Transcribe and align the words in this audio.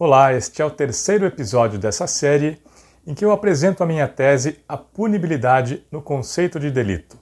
Olá, 0.00 0.32
este 0.32 0.62
é 0.62 0.64
o 0.64 0.70
terceiro 0.70 1.26
episódio 1.26 1.76
dessa 1.76 2.06
série 2.06 2.62
em 3.04 3.14
que 3.14 3.24
eu 3.24 3.32
apresento 3.32 3.82
a 3.82 3.86
minha 3.86 4.06
tese 4.06 4.60
A 4.68 4.76
Punibilidade 4.76 5.84
no 5.90 6.00
Conceito 6.00 6.60
de 6.60 6.70
Delito. 6.70 7.18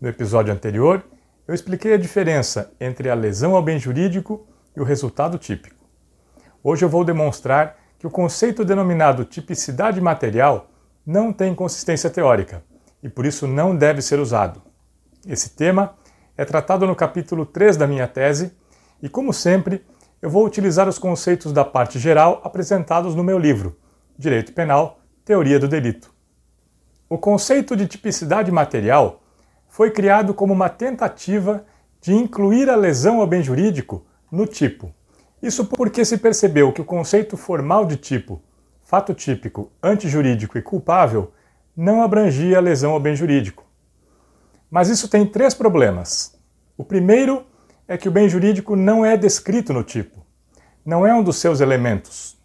No 0.00 0.08
episódio 0.08 0.50
anterior, 0.50 1.04
eu 1.46 1.54
expliquei 1.54 1.92
a 1.92 1.98
diferença 1.98 2.72
entre 2.80 3.10
a 3.10 3.14
lesão 3.14 3.54
ao 3.54 3.62
bem 3.62 3.78
jurídico 3.78 4.46
e 4.74 4.80
o 4.80 4.82
resultado 4.82 5.36
típico. 5.36 5.84
Hoje 6.62 6.82
eu 6.86 6.88
vou 6.88 7.04
demonstrar 7.04 7.76
que 7.98 8.06
o 8.06 8.10
conceito 8.10 8.64
denominado 8.64 9.22
tipicidade 9.22 10.00
material 10.00 10.70
não 11.04 11.34
tem 11.34 11.54
consistência 11.54 12.08
teórica 12.08 12.64
e 13.02 13.10
por 13.10 13.26
isso 13.26 13.46
não 13.46 13.76
deve 13.76 14.00
ser 14.00 14.18
usado. 14.18 14.62
Esse 15.28 15.50
tema 15.50 15.96
é 16.34 16.46
tratado 16.46 16.86
no 16.86 16.96
capítulo 16.96 17.44
3 17.44 17.76
da 17.76 17.86
minha 17.86 18.08
tese 18.08 18.56
e, 19.02 19.08
como 19.10 19.34
sempre, 19.34 19.84
eu 20.24 20.30
vou 20.30 20.46
utilizar 20.46 20.88
os 20.88 20.98
conceitos 20.98 21.52
da 21.52 21.66
parte 21.66 21.98
geral 21.98 22.40
apresentados 22.42 23.14
no 23.14 23.22
meu 23.22 23.38
livro, 23.38 23.76
Direito 24.16 24.54
Penal 24.54 24.98
Teoria 25.22 25.60
do 25.60 25.68
Delito. 25.68 26.14
O 27.10 27.18
conceito 27.18 27.76
de 27.76 27.86
tipicidade 27.86 28.50
material 28.50 29.22
foi 29.68 29.90
criado 29.90 30.32
como 30.32 30.54
uma 30.54 30.70
tentativa 30.70 31.66
de 32.00 32.14
incluir 32.14 32.70
a 32.70 32.74
lesão 32.74 33.20
ao 33.20 33.26
bem 33.26 33.42
jurídico 33.42 34.06
no 34.32 34.46
tipo. 34.46 34.94
Isso 35.42 35.66
porque 35.66 36.06
se 36.06 36.16
percebeu 36.16 36.72
que 36.72 36.80
o 36.80 36.86
conceito 36.86 37.36
formal 37.36 37.84
de 37.84 37.98
tipo, 37.98 38.42
fato 38.82 39.12
típico, 39.12 39.70
antijurídico 39.82 40.56
e 40.56 40.62
culpável 40.62 41.34
não 41.76 42.02
abrangia 42.02 42.56
a 42.56 42.62
lesão 42.62 42.92
ao 42.92 43.00
bem 43.00 43.14
jurídico. 43.14 43.62
Mas 44.70 44.88
isso 44.88 45.06
tem 45.06 45.26
três 45.26 45.52
problemas. 45.52 46.34
O 46.78 46.82
primeiro 46.82 47.44
é 47.86 47.98
que 47.98 48.08
o 48.08 48.12
bem 48.12 48.26
jurídico 48.26 48.74
não 48.74 49.04
é 49.04 49.16
descrito 49.16 49.72
no 49.72 49.82
tipo, 49.82 50.13
não 50.84 51.06
é 51.06 51.14
um 51.14 51.22
dos 51.22 51.36
seus 51.36 51.60
elementos. 51.60 52.36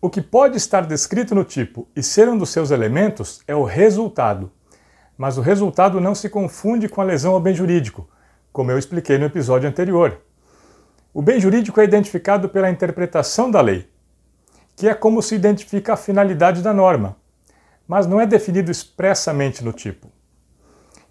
O 0.00 0.08
que 0.08 0.22
pode 0.22 0.56
estar 0.56 0.86
descrito 0.86 1.34
no 1.34 1.44
tipo 1.44 1.86
e 1.94 2.02
ser 2.02 2.26
um 2.26 2.38
dos 2.38 2.48
seus 2.48 2.70
elementos 2.70 3.42
é 3.46 3.54
o 3.54 3.64
resultado, 3.64 4.50
mas 5.18 5.36
o 5.36 5.42
resultado 5.42 6.00
não 6.00 6.14
se 6.14 6.30
confunde 6.30 6.88
com 6.88 7.02
a 7.02 7.04
lesão 7.04 7.34
ao 7.34 7.40
bem 7.40 7.54
jurídico, 7.54 8.08
como 8.50 8.70
eu 8.70 8.78
expliquei 8.78 9.18
no 9.18 9.26
episódio 9.26 9.68
anterior. 9.68 10.22
O 11.12 11.20
bem 11.20 11.38
jurídico 11.38 11.78
é 11.80 11.84
identificado 11.84 12.48
pela 12.48 12.70
interpretação 12.70 13.50
da 13.50 13.60
lei, 13.60 13.86
que 14.74 14.88
é 14.88 14.94
como 14.94 15.20
se 15.20 15.34
identifica 15.34 15.92
a 15.92 15.98
finalidade 15.98 16.62
da 16.62 16.72
norma, 16.72 17.18
mas 17.86 18.06
não 18.06 18.18
é 18.18 18.26
definido 18.26 18.70
expressamente 18.70 19.62
no 19.62 19.74
tipo. 19.74 20.10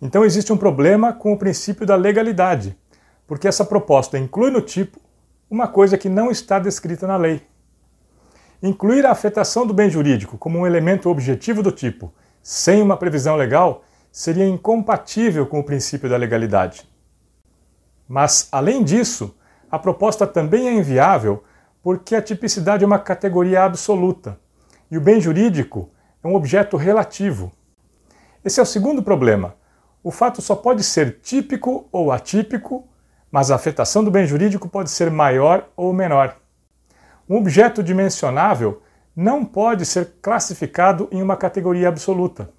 Então 0.02 0.26
existe 0.26 0.52
um 0.52 0.58
problema 0.58 1.14
com 1.14 1.32
o 1.32 1.38
princípio 1.38 1.86
da 1.86 1.95
legalidade, 1.95 2.76
porque 3.28 3.48
essa 3.48 3.64
proposta 3.64 4.18
inclui 4.18 4.50
no 4.50 4.62
tipo 4.62 5.00
uma 5.50 5.67
coisa 5.67 5.97
que 5.97 6.08
não 6.08 6.30
está 6.30 6.59
descrita 6.59 7.08
na 7.08 7.17
lei. 7.17 7.42
Incluir 8.61 9.05
a 9.05 9.11
afetação 9.11 9.66
do 9.66 9.73
bem 9.73 9.89
jurídico 9.89 10.38
como 10.38 10.59
um 10.59 10.67
elemento 10.67 11.09
objetivo 11.09 11.64
do 11.64 11.72
tipo, 11.72 12.14
sem 12.44 12.81
uma 12.81 12.97
previsão 12.97 13.36
legal, 13.36 13.83
seria 14.11 14.47
incompatível 14.47 15.45
com 15.47 15.59
o 15.59 15.64
princípio 15.64 16.09
da 16.09 16.17
legalidade. 16.17 16.88
Mas, 18.08 18.47
além 18.52 18.83
disso, 18.83 19.36
a 19.72 19.80
proposta 19.80 20.27
também 20.27 20.67
é 20.67 20.73
inviável 20.73 21.44
porque 21.81 22.16
a 22.16 22.22
tipicidade 22.22 22.83
é 22.83 22.88
uma 22.88 23.00
categoria 23.00 23.64
absoluta 23.64 24.39
e 24.92 24.97
o 24.97 25.02
bem 25.02 25.22
jurídico 25.22 25.89
é 26.23 26.27
um 26.27 26.36
objeto 26.36 26.75
relativo. 26.75 27.52
Esse 28.44 28.59
é 28.59 28.64
o 28.64 28.66
segundo 28.66 29.02
problema. 29.02 29.55
O 30.03 30.11
fato 30.11 30.42
só 30.42 30.55
pode 30.55 30.83
ser 30.83 31.20
típico 31.22 31.88
ou 31.92 32.11
atípico, 32.11 32.88
mas 33.32 33.52
a 33.52 33.56
afetação 33.56 34.04
do 34.04 34.12
bem 34.12 34.26
jurídico 34.26 34.68
pode 34.68 34.90
ser 34.90 35.12
maior 35.12 35.68
ou 35.76 35.94
menor. 35.94 36.36
Um 37.30 37.38
objeto 37.38 37.84
dimensionável 37.84 38.82
não 39.16 39.46
pode 39.46 39.86
ser 39.86 40.14
classificado 40.22 41.08
em 41.12 41.22
uma 41.22 41.38
categoria 41.38 41.90
absoluta. 41.90 42.50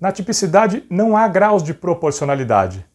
Na 0.00 0.10
tipicidade 0.10 0.84
não 0.88 1.16
há 1.16 1.28
graus 1.28 1.62
de 1.62 1.74
proporcionalidade. 1.74 2.86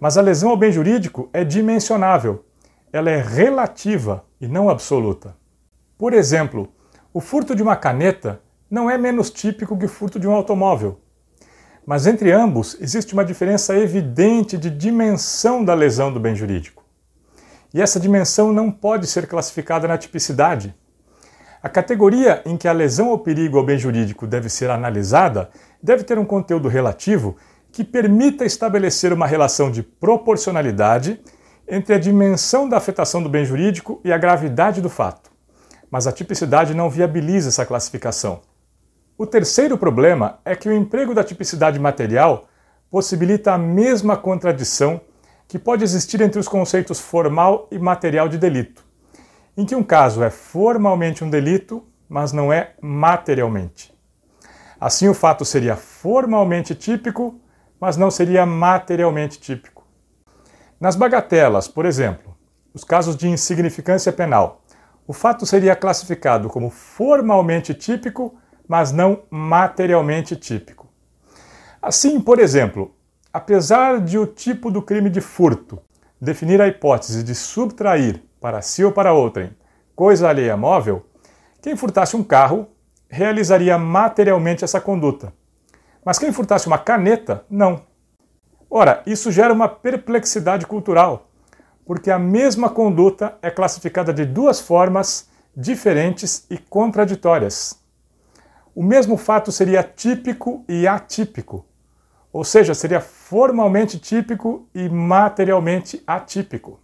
Mas 0.00 0.18
a 0.18 0.20
lesão 0.20 0.50
ao 0.50 0.56
bem 0.56 0.72
jurídico 0.72 1.30
é 1.32 1.44
dimensionável. 1.44 2.44
Ela 2.92 3.10
é 3.10 3.20
relativa 3.20 4.24
e 4.40 4.48
não 4.48 4.68
absoluta. 4.68 5.36
Por 5.96 6.12
exemplo, 6.12 6.72
o 7.12 7.20
furto 7.20 7.54
de 7.54 7.62
uma 7.62 7.76
caneta 7.76 8.40
não 8.68 8.90
é 8.90 8.98
menos 8.98 9.30
típico 9.30 9.78
que 9.78 9.84
o 9.84 9.88
furto 9.88 10.18
de 10.18 10.26
um 10.26 10.32
automóvel. 10.32 11.00
Mas 11.86 12.06
entre 12.06 12.32
ambos 12.32 12.76
existe 12.80 13.12
uma 13.12 13.24
diferença 13.24 13.76
evidente 13.76 14.56
de 14.56 14.70
dimensão 14.70 15.64
da 15.64 15.74
lesão 15.74 16.12
do 16.12 16.18
bem 16.18 16.34
jurídico. 16.34 16.82
E 17.74 17.82
essa 17.82 18.00
dimensão 18.00 18.52
não 18.52 18.70
pode 18.70 19.06
ser 19.06 19.26
classificada 19.26 19.86
na 19.86 19.98
tipicidade. 19.98 20.74
A 21.62 21.68
categoria 21.68 22.42
em 22.46 22.56
que 22.56 22.68
a 22.68 22.72
lesão 22.72 23.08
ou 23.08 23.18
perigo 23.18 23.58
ao 23.58 23.64
bem 23.64 23.78
jurídico 23.78 24.26
deve 24.26 24.48
ser 24.48 24.70
analisada 24.70 25.50
deve 25.82 26.04
ter 26.04 26.18
um 26.18 26.24
conteúdo 26.24 26.68
relativo 26.68 27.36
que 27.72 27.82
permita 27.82 28.44
estabelecer 28.44 29.12
uma 29.12 29.26
relação 29.26 29.70
de 29.70 29.82
proporcionalidade 29.82 31.20
entre 31.66 31.94
a 31.94 31.98
dimensão 31.98 32.68
da 32.68 32.76
afetação 32.76 33.22
do 33.22 33.28
bem 33.28 33.44
jurídico 33.44 34.00
e 34.04 34.12
a 34.12 34.18
gravidade 34.18 34.80
do 34.80 34.88
fato. 34.88 35.30
Mas 35.90 36.06
a 36.06 36.12
tipicidade 36.12 36.74
não 36.74 36.88
viabiliza 36.88 37.48
essa 37.48 37.66
classificação. 37.66 38.42
O 39.16 39.24
terceiro 39.24 39.78
problema 39.78 40.40
é 40.44 40.56
que 40.56 40.68
o 40.68 40.72
emprego 40.72 41.14
da 41.14 41.22
tipicidade 41.22 41.78
material 41.78 42.48
possibilita 42.90 43.52
a 43.52 43.58
mesma 43.58 44.16
contradição 44.16 45.00
que 45.46 45.56
pode 45.56 45.84
existir 45.84 46.20
entre 46.20 46.40
os 46.40 46.48
conceitos 46.48 46.98
formal 46.98 47.68
e 47.70 47.78
material 47.78 48.28
de 48.28 48.36
delito, 48.36 48.84
em 49.56 49.64
que 49.64 49.76
um 49.76 49.84
caso 49.84 50.20
é 50.24 50.30
formalmente 50.30 51.22
um 51.22 51.30
delito, 51.30 51.86
mas 52.08 52.32
não 52.32 52.52
é 52.52 52.74
materialmente. 52.82 53.94
Assim, 54.80 55.08
o 55.08 55.14
fato 55.14 55.44
seria 55.44 55.76
formalmente 55.76 56.74
típico, 56.74 57.40
mas 57.80 57.96
não 57.96 58.10
seria 58.10 58.44
materialmente 58.44 59.38
típico. 59.38 59.86
Nas 60.80 60.96
bagatelas, 60.96 61.68
por 61.68 61.86
exemplo, 61.86 62.36
os 62.74 62.82
casos 62.82 63.16
de 63.16 63.28
insignificância 63.28 64.12
penal, 64.12 64.64
o 65.06 65.12
fato 65.12 65.46
seria 65.46 65.76
classificado 65.76 66.48
como 66.48 66.68
formalmente 66.68 67.72
típico, 67.74 68.36
mas 68.68 68.92
não 68.92 69.22
materialmente 69.30 70.36
típico. 70.36 70.88
Assim, 71.80 72.20
por 72.20 72.38
exemplo, 72.38 72.94
apesar 73.32 74.00
de 74.00 74.18
o 74.18 74.26
tipo 74.26 74.70
do 74.70 74.80
crime 74.80 75.10
de 75.10 75.20
furto 75.20 75.78
definir 76.20 76.60
a 76.62 76.68
hipótese 76.68 77.22
de 77.22 77.34
subtrair 77.34 78.22
para 78.40 78.62
si 78.62 78.84
ou 78.84 78.92
para 78.92 79.12
outrem 79.12 79.50
coisa 79.94 80.28
alheia 80.28 80.56
móvel, 80.56 81.04
quem 81.60 81.76
furtasse 81.76 82.16
um 82.16 82.24
carro 82.24 82.68
realizaria 83.08 83.78
materialmente 83.78 84.64
essa 84.64 84.80
conduta. 84.80 85.32
Mas 86.04 86.18
quem 86.18 86.32
furtasse 86.32 86.66
uma 86.66 86.78
caneta, 86.78 87.44
não. 87.48 87.82
Ora, 88.68 89.02
isso 89.06 89.30
gera 89.30 89.52
uma 89.52 89.68
perplexidade 89.68 90.66
cultural, 90.66 91.28
porque 91.86 92.10
a 92.10 92.18
mesma 92.18 92.68
conduta 92.68 93.38
é 93.40 93.50
classificada 93.50 94.12
de 94.12 94.24
duas 94.24 94.60
formas 94.60 95.28
diferentes 95.56 96.46
e 96.50 96.58
contraditórias 96.58 97.83
o 98.74 98.82
mesmo 98.82 99.16
fato 99.16 99.52
seria 99.52 99.82
típico 99.82 100.64
e 100.68 100.86
atípico, 100.86 101.64
ou 102.32 102.42
seja, 102.42 102.74
seria 102.74 103.00
formalmente 103.00 103.98
típico 103.98 104.68
e 104.74 104.88
materialmente 104.88 106.02
atípico. 106.06 106.80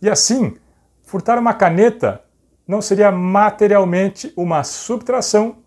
E 0.00 0.08
assim, 0.08 0.56
furtar 1.02 1.38
uma 1.38 1.52
caneta 1.52 2.22
não 2.66 2.80
seria 2.80 3.10
materialmente 3.10 4.32
uma 4.36 4.62
subtração 4.62 5.58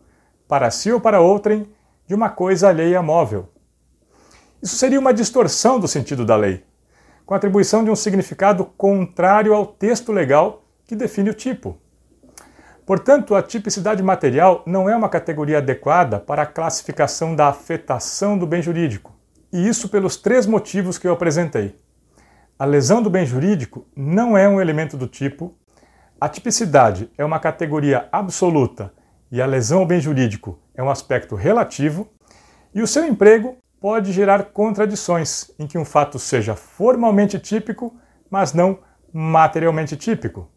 para 0.47 0.71
si 0.71 0.91
ou 0.91 1.01
para 1.01 1.19
outrem 1.19 1.67
de 2.07 2.15
uma 2.15 2.29
coisa 2.29 2.69
alheia 2.69 3.01
móvel. 3.01 3.49
Isso 4.61 4.77
seria 4.77 4.99
uma 4.99 5.13
distorção 5.13 5.79
do 5.79 5.87
sentido 5.87 6.25
da 6.25 6.35
lei, 6.35 6.63
com 7.25 7.35
atribuição 7.35 7.83
de 7.83 7.91
um 7.91 7.95
significado 7.95 8.65
contrário 8.65 9.53
ao 9.53 9.65
texto 9.65 10.11
legal 10.11 10.63
que 10.85 10.95
define 10.95 11.29
o 11.29 11.33
tipo. 11.33 11.77
Portanto, 12.87 13.35
a 13.35 13.43
tipicidade 13.43 14.01
material 14.01 14.63
não 14.65 14.89
é 14.89 14.95
uma 14.95 15.09
categoria 15.09 15.57
adequada 15.57 16.21
para 16.21 16.43
a 16.43 16.45
classificação 16.45 17.35
da 17.35 17.49
afetação 17.49 18.37
do 18.37 18.47
bem 18.47 18.61
jurídico. 18.61 19.13
E 19.51 19.67
isso 19.67 19.89
pelos 19.89 20.15
três 20.15 20.45
motivos 20.45 20.97
que 20.97 21.05
eu 21.05 21.11
apresentei. 21.11 21.77
A 22.57 22.63
lesão 22.63 23.01
do 23.01 23.09
bem 23.09 23.25
jurídico 23.25 23.85
não 23.93 24.37
é 24.37 24.47
um 24.47 24.61
elemento 24.61 24.95
do 24.95 25.05
tipo, 25.05 25.53
a 26.19 26.29
tipicidade 26.29 27.11
é 27.17 27.25
uma 27.25 27.41
categoria 27.41 28.07
absoluta 28.09 28.93
e 29.29 29.41
a 29.41 29.45
lesão 29.45 29.79
ao 29.79 29.85
bem 29.85 29.99
jurídico 29.99 30.57
é 30.73 30.81
um 30.81 30.89
aspecto 30.89 31.35
relativo, 31.35 32.07
e 32.73 32.81
o 32.81 32.87
seu 32.87 33.03
emprego 33.03 33.57
pode 33.81 34.13
gerar 34.13 34.45
contradições 34.45 35.51
em 35.59 35.67
que 35.67 35.77
um 35.77 35.83
fato 35.83 36.17
seja 36.17 36.55
formalmente 36.55 37.37
típico, 37.37 37.93
mas 38.29 38.53
não 38.53 38.79
materialmente 39.11 39.97
típico. 39.97 40.49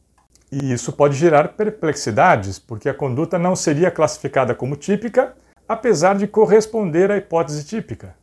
E 0.51 0.73
isso 0.73 0.93
pode 0.93 1.17
gerar 1.17 1.49
perplexidades, 1.49 2.59
porque 2.59 2.89
a 2.89 2.95
conduta 2.95 3.39
não 3.39 3.55
seria 3.55 3.91
classificada 3.91 4.55
como 4.55 4.77
típica, 4.77 5.35
apesar 5.69 6.17
de 6.17 6.27
corresponder 6.27 7.11
à 7.11 7.17
hipótese 7.17 7.65
típica. 7.65 8.15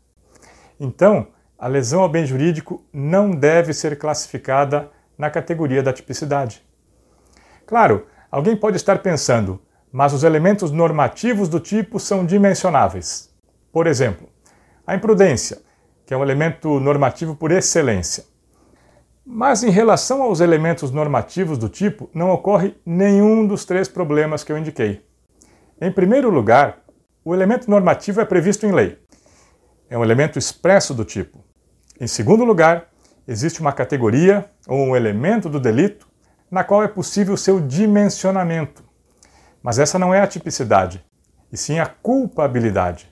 Então, 0.79 1.27
a 1.57 1.67
lesão 1.67 2.01
ao 2.01 2.09
bem 2.09 2.25
jurídico 2.25 2.83
não 2.91 3.31
deve 3.31 3.73
ser 3.73 3.97
classificada 3.97 4.89
na 5.17 5.29
categoria 5.29 5.81
da 5.81 5.93
tipicidade. 5.93 6.61
Claro, 7.65 8.05
Alguém 8.29 8.57
pode 8.57 8.75
estar 8.75 8.99
pensando, 8.99 9.59
mas 9.91 10.11
os 10.11 10.23
elementos 10.23 10.69
normativos 10.69 11.47
do 11.47 11.61
tipo 11.61 11.97
são 11.97 12.25
dimensionáveis. 12.25 13.33
Por 13.71 13.87
exemplo, 13.87 14.27
a 14.85 14.95
imprudência, 14.95 15.59
que 16.05 16.13
é 16.13 16.17
um 16.17 16.23
elemento 16.23 16.77
normativo 16.79 17.35
por 17.35 17.51
excelência. 17.51 18.25
Mas 19.29 19.61
em 19.61 19.69
relação 19.69 20.21
aos 20.21 20.39
elementos 20.39 20.89
normativos 20.89 21.57
do 21.57 21.67
tipo, 21.67 22.09
não 22.13 22.31
ocorre 22.31 22.77
nenhum 22.85 23.45
dos 23.45 23.65
três 23.65 23.89
problemas 23.89 24.41
que 24.41 24.53
eu 24.53 24.57
indiquei. 24.57 25.05
Em 25.81 25.91
primeiro 25.91 26.29
lugar, 26.29 26.77
o 27.25 27.35
elemento 27.35 27.69
normativo 27.69 28.21
é 28.21 28.25
previsto 28.25 28.65
em 28.65 28.71
lei. 28.71 28.97
É 29.89 29.97
um 29.97 30.03
elemento 30.03 30.39
expresso 30.39 30.93
do 30.93 31.03
tipo. 31.03 31.43
Em 31.99 32.07
segundo 32.07 32.45
lugar, 32.45 32.87
existe 33.27 33.59
uma 33.59 33.73
categoria 33.73 34.49
ou 34.65 34.79
um 34.79 34.95
elemento 34.95 35.49
do 35.49 35.59
delito 35.59 36.07
na 36.49 36.63
qual 36.63 36.81
é 36.81 36.87
possível 36.87 37.35
seu 37.35 37.59
dimensionamento. 37.59 38.81
Mas 39.61 39.77
essa 39.77 39.99
não 39.99 40.13
é 40.13 40.21
a 40.21 40.27
tipicidade, 40.27 41.03
e 41.51 41.57
sim 41.57 41.79
a 41.79 41.85
culpabilidade. 41.85 43.11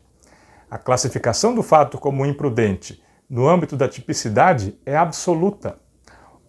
A 0.72 0.78
classificação 0.78 1.54
do 1.54 1.62
fato 1.62 1.98
como 1.98 2.26
imprudente 2.26 3.04
no 3.30 3.50
âmbito 3.50 3.76
da 3.76 3.90
tipicidade 3.90 4.80
é 4.86 4.96
absoluta. 4.96 5.84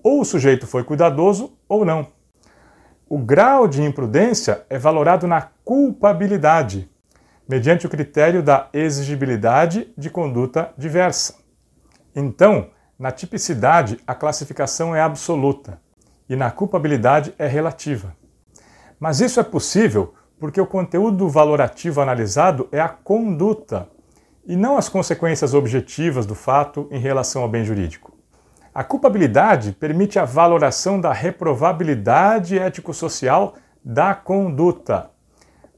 Ou 0.09 0.21
o 0.21 0.25
sujeito 0.25 0.69
foi 0.69 0.85
cuidadoso 0.85 1.59
ou 1.69 1.85
não. 1.85 2.07
O 3.09 3.19
grau 3.19 3.67
de 3.67 3.83
imprudência 3.83 4.65
é 4.71 4.79
valorado 4.79 5.27
na 5.27 5.49
culpabilidade, 5.65 6.89
mediante 7.49 7.89
o 7.89 7.91
critério 7.91 8.41
da 8.41 8.69
exigibilidade 8.73 9.93
de 9.99 10.09
conduta 10.09 10.73
diversa. 10.79 11.35
Então, 12.15 12.71
na 12.97 13.11
tipicidade, 13.11 13.99
a 14.07 14.15
classificação 14.15 14.95
é 14.95 15.01
absoluta 15.01 15.81
e 16.29 16.37
na 16.37 16.53
culpabilidade 16.53 17.35
é 17.37 17.49
relativa. 17.49 18.15
Mas 19.01 19.21
isso 19.21 19.41
é 19.41 19.43
possível 19.43 20.15
porque 20.39 20.61
o 20.61 20.69
conteúdo 20.69 21.29
valorativo 21.29 22.01
analisado 22.01 22.69
é 22.71 22.81
a 22.81 22.89
conduta 22.89 23.89
e 24.47 24.55
não 24.55 24.77
as 24.77 24.89
consequências 24.89 25.53
objetivas 25.53 26.27
do 26.27 26.37
fato 26.37 26.87
em 26.93 27.01
relação 27.01 27.43
ao 27.43 27.49
bem 27.49 27.65
jurídico. 27.65 28.16
A 28.77 28.85
culpabilidade 28.85 29.73
permite 29.73 30.19
a 30.19 30.27
valoração 30.27 31.01
da 31.01 31.11
reprovabilidade 31.11 32.59
ético-social 32.59 33.55
da 33.83 34.15
conduta, 34.15 35.09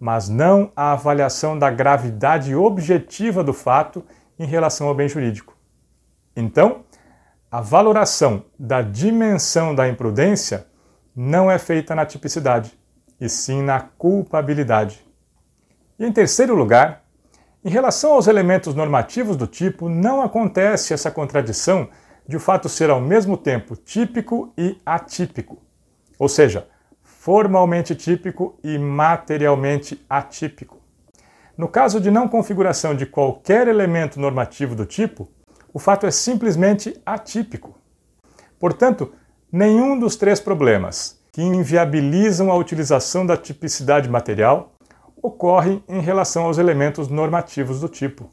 mas 0.00 0.28
não 0.28 0.72
a 0.74 0.94
avaliação 0.94 1.56
da 1.56 1.70
gravidade 1.70 2.56
objetiva 2.56 3.44
do 3.44 3.52
fato 3.52 4.04
em 4.36 4.44
relação 4.44 4.88
ao 4.88 4.96
bem 4.96 5.08
jurídico. 5.08 5.56
Então, 6.34 6.80
a 7.48 7.60
valoração 7.60 8.42
da 8.58 8.82
dimensão 8.82 9.76
da 9.76 9.88
imprudência 9.88 10.66
não 11.14 11.48
é 11.48 11.56
feita 11.56 11.94
na 11.94 12.04
tipicidade, 12.04 12.76
e 13.20 13.28
sim 13.28 13.62
na 13.62 13.78
culpabilidade. 13.78 15.06
E 16.00 16.04
em 16.04 16.10
terceiro 16.10 16.56
lugar, 16.56 17.04
em 17.64 17.70
relação 17.70 18.14
aos 18.14 18.26
elementos 18.26 18.74
normativos 18.74 19.36
do 19.36 19.46
tipo, 19.46 19.88
não 19.88 20.20
acontece 20.20 20.92
essa 20.92 21.12
contradição 21.12 21.88
de 22.28 22.36
o 22.36 22.40
fato 22.40 22.68
ser 22.68 22.90
ao 22.90 23.00
mesmo 23.00 23.38
tempo 23.38 23.74
típico 23.74 24.52
e 24.56 24.76
atípico, 24.84 25.62
ou 26.18 26.28
seja, 26.28 26.68
formalmente 27.02 27.94
típico 27.94 28.58
e 28.62 28.78
materialmente 28.78 30.04
atípico. 30.08 30.78
No 31.56 31.66
caso 31.66 31.98
de 31.98 32.10
não 32.10 32.28
configuração 32.28 32.94
de 32.94 33.06
qualquer 33.06 33.66
elemento 33.66 34.20
normativo 34.20 34.76
do 34.76 34.84
tipo, 34.84 35.26
o 35.72 35.78
fato 35.78 36.06
é 36.06 36.10
simplesmente 36.10 37.00
atípico. 37.04 37.74
Portanto, 38.60 39.12
nenhum 39.50 39.98
dos 39.98 40.14
três 40.14 40.38
problemas 40.38 41.18
que 41.32 41.42
inviabilizam 41.42 42.50
a 42.50 42.56
utilização 42.56 43.24
da 43.24 43.36
tipicidade 43.36 44.08
material 44.08 44.74
ocorrem 45.22 45.82
em 45.88 46.00
relação 46.00 46.44
aos 46.44 46.58
elementos 46.58 47.08
normativos 47.08 47.80
do 47.80 47.88
tipo. 47.88 48.30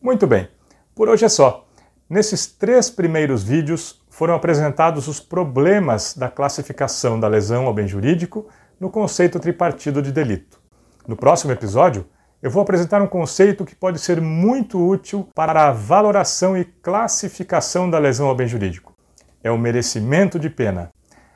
Muito 0.00 0.26
bem, 0.26 0.48
por 0.94 1.08
hoje 1.08 1.26
é 1.26 1.28
só. 1.28 1.69
Nesses 2.10 2.44
três 2.44 2.90
primeiros 2.90 3.44
vídeos 3.44 4.02
foram 4.10 4.34
apresentados 4.34 5.06
os 5.06 5.20
problemas 5.20 6.12
da 6.16 6.28
classificação 6.28 7.20
da 7.20 7.28
lesão 7.28 7.66
ao 7.66 7.72
bem 7.72 7.86
jurídico 7.86 8.48
no 8.80 8.90
conceito 8.90 9.38
tripartido 9.38 10.02
de 10.02 10.10
delito. 10.10 10.60
No 11.06 11.14
próximo 11.14 11.52
episódio, 11.52 12.04
eu 12.42 12.50
vou 12.50 12.64
apresentar 12.64 13.00
um 13.00 13.06
conceito 13.06 13.64
que 13.64 13.76
pode 13.76 14.00
ser 14.00 14.20
muito 14.20 14.84
útil 14.84 15.28
para 15.36 15.68
a 15.68 15.72
valoração 15.72 16.58
e 16.58 16.64
classificação 16.64 17.88
da 17.88 18.00
lesão 18.00 18.26
ao 18.26 18.34
bem 18.34 18.48
jurídico. 18.48 18.92
É 19.40 19.48
o 19.52 19.56
merecimento 19.56 20.36
de 20.36 20.50
pena. 20.50 20.90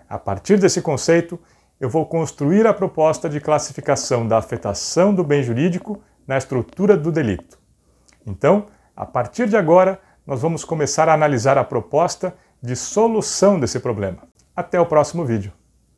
A 0.08 0.18
partir 0.18 0.58
desse 0.58 0.82
conceito, 0.82 1.38
eu 1.78 1.88
vou 1.88 2.04
construir 2.04 2.66
a 2.66 2.74
proposta 2.74 3.28
de 3.28 3.38
classificação 3.38 4.26
da 4.26 4.38
afetação 4.38 5.14
do 5.14 5.22
bem 5.22 5.40
jurídico 5.40 6.02
na 6.26 6.36
estrutura 6.36 6.96
do 6.96 7.12
delito. 7.12 7.60
Então, 8.26 8.66
a 8.96 9.06
partir 9.06 9.48
de 9.48 9.56
agora, 9.56 10.00
nós 10.26 10.40
vamos 10.40 10.64
começar 10.64 11.08
a 11.08 11.14
analisar 11.14 11.58
a 11.58 11.64
proposta 11.64 12.34
de 12.62 12.74
solução 12.74 13.60
desse 13.60 13.78
problema. 13.78 14.22
Até 14.56 14.80
o 14.80 14.86
próximo 14.86 15.24
vídeo. 15.24 15.52